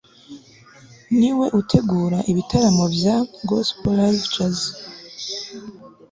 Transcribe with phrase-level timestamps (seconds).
[1.17, 3.15] ni we utegura ibitaramo bya
[3.47, 4.59] ''gospel live jazz